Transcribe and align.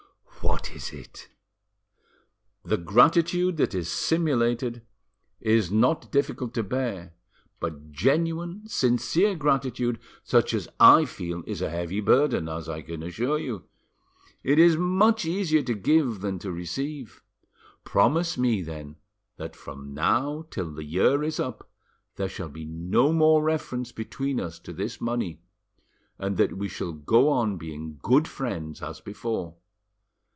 "What 0.43 0.71
is 0.75 0.91
it?" 0.91 1.29
"The 2.65 2.77
gratitude 2.77 3.57
that 3.57 3.75
is 3.75 3.89
simulated 3.91 4.81
is 5.39 5.69
not 5.71 6.11
difficult 6.11 6.53
to 6.55 6.63
bear, 6.63 7.13
but 7.59 7.91
genuine, 7.91 8.67
sincere 8.67 9.35
gratitude, 9.35 9.99
such 10.23 10.53
as 10.55 10.67
I 10.79 11.05
feel, 11.05 11.43
is 11.47 11.61
a 11.61 11.69
heavy 11.69 11.99
burden, 12.01 12.49
as 12.49 12.67
I 12.67 12.81
can 12.81 13.03
assure 13.03 13.37
you. 13.37 13.65
It 14.43 14.57
is 14.59 14.75
much 14.77 15.25
easier 15.25 15.61
to 15.63 15.73
give 15.75 16.21
than 16.21 16.37
to 16.39 16.51
receive. 16.51 17.21
Promise 17.83 18.35
me, 18.37 18.61
then, 18.63 18.95
that 19.37 19.55
from 19.55 19.93
now 19.93 20.47
till 20.49 20.71
the 20.71 20.83
year 20.85 21.21
is 21.23 21.39
up 21.39 21.69
there 22.15 22.29
shall 22.29 22.49
be 22.49 22.65
no 22.65 23.13
more 23.13 23.43
reference 23.43 23.91
between 23.91 24.39
us 24.39 24.57
to 24.59 24.73
this 24.73 24.99
money, 24.99 25.39
and 26.17 26.35
that 26.37 26.57
we 26.57 26.67
shall 26.67 26.93
go 26.93 27.29
on 27.29 27.57
being 27.57 27.99
good 28.01 28.27
friends 28.27 28.81
as 28.81 28.99
before. 28.99 29.55